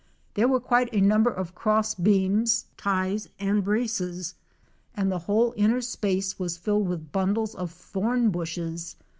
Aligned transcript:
There 0.33 0.47
were 0.47 0.59
quite 0.59 0.89
a 0.93 0.99
number 0.99 1.29
of 1.29 1.53
cross 1.53 1.93
beams, 1.93 2.65
ties 2.75 3.29
and 3.39 3.63
braces 3.63 4.33
and 4.97 5.11
the 5.11 5.19
whole 5.19 5.53
inner 5.55 5.79
space 5.81 6.39
was 6.39 6.57
filled 6.57 6.87
with 6.87 7.11
bundles 7.11 7.53
of 7.53 7.69
thorn 7.71 8.31
bushes. 8.31 8.95